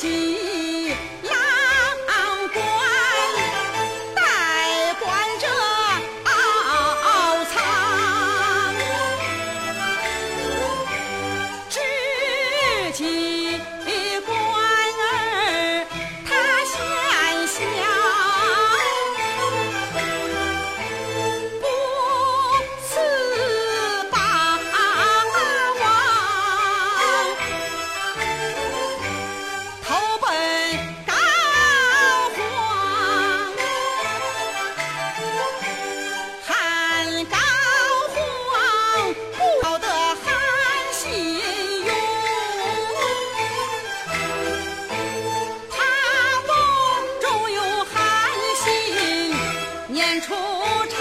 [0.00, 0.29] to
[50.58, 50.99] 不